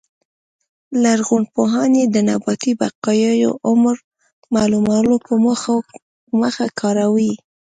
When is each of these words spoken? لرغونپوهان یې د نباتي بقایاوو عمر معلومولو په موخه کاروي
لرغونپوهان 1.03 1.91
یې 1.99 2.05
د 2.09 2.17
نباتي 2.29 2.71
بقایاوو 2.79 3.51
عمر 3.69 3.95
معلومولو 4.55 5.15
په 5.25 5.33
موخه 6.41 6.65
کاروي 6.79 7.33